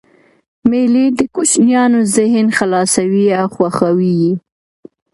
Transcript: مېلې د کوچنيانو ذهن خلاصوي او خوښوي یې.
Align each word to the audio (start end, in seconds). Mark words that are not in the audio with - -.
مېلې 0.69 1.05
د 1.17 1.21
کوچنيانو 1.35 1.99
ذهن 2.15 2.47
خلاصوي 2.57 3.25
او 3.39 3.47
خوښوي 3.55 4.11
یې. 4.21 4.33